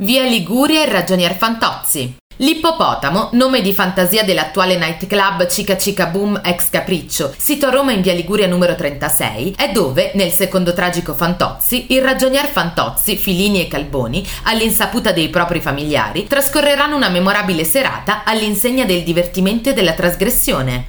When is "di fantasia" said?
3.62-4.22